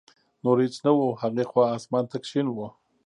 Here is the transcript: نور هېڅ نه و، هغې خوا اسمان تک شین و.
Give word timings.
نور 0.43 0.57
هېڅ 0.65 0.75
نه 0.85 0.91
و، 0.95 0.99
هغې 1.21 1.43
خوا 1.49 1.65
اسمان 1.77 2.03
تک 2.11 2.23
شین 2.31 2.47
و. 2.51 2.57